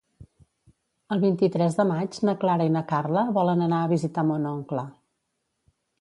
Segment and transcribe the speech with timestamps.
[1.15, 4.91] El vint-i-tres de maig na Clara i na Carla volen anar a visitar mon oncle.